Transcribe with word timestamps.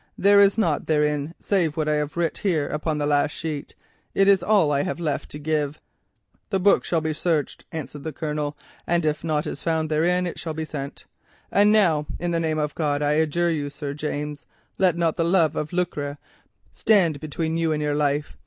There 0.17 0.39
is 0.39 0.57
nought 0.57 0.87
therein 0.87 1.35
save 1.39 1.77
what 1.77 1.87
I 1.87 1.97
have 1.97 2.17
writ 2.17 2.39
here 2.39 2.67
upon 2.67 2.97
this 2.97 3.07
last 3.07 3.33
sheet. 3.33 3.75
It 4.15 4.27
is 4.27 4.41
all 4.41 4.71
I 4.71 4.81
have 4.81 4.99
left 4.99 5.29
to 5.29 5.37
give.' 5.37 5.79
"'The 6.49 6.59
book 6.59 6.83
shall 6.83 7.01
be 7.01 7.13
searched,' 7.13 7.65
answered 7.71 8.03
the 8.03 8.11
Colonel, 8.11 8.57
'and 8.87 9.05
if 9.05 9.23
nought 9.23 9.45
is 9.45 9.61
found 9.61 9.91
therein 9.91 10.25
it 10.25 10.39
shall 10.39 10.55
be 10.55 10.65
sent. 10.65 11.05
And 11.51 11.71
now, 11.71 12.07
in 12.17 12.31
the 12.31 12.39
name 12.39 12.57
of 12.57 12.73
God, 12.73 13.03
I 13.03 13.11
adjure 13.11 13.51
you, 13.51 13.69
Sir 13.69 13.93
James, 13.93 14.47
let 14.79 14.97
not 14.97 15.17
the 15.17 15.23
love 15.23 15.55
of 15.55 15.71
lucre 15.71 16.17
stand 16.71 17.19
between 17.19 17.55
you 17.55 17.71
and 17.71 17.79
your 17.79 17.93
life. 17.93 18.35